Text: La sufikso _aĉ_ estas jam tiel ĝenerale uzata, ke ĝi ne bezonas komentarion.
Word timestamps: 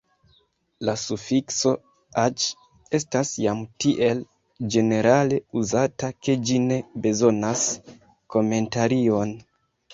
La 0.87 0.93
sufikso 1.01 1.73
_aĉ_ 2.21 2.47
estas 2.99 3.35
jam 3.45 3.61
tiel 3.85 4.25
ĝenerale 4.77 5.39
uzata, 5.63 6.13
ke 6.25 6.39
ĝi 6.49 6.61
ne 6.67 6.83
bezonas 7.07 7.71
komentarion. 8.39 9.41